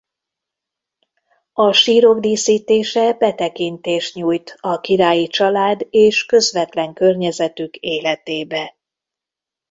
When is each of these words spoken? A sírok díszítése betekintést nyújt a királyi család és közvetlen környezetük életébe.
A 1.53 1.71
sírok 1.71 2.19
díszítése 2.19 3.13
betekintést 3.13 4.15
nyújt 4.15 4.57
a 4.59 4.79
királyi 4.79 5.27
család 5.27 5.87
és 5.89 6.25
közvetlen 6.25 6.93
környezetük 6.93 7.75
életébe. 7.75 8.77